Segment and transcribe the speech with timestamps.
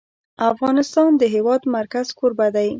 [0.51, 2.69] افغانستان د د هېواد مرکز کوربه دی.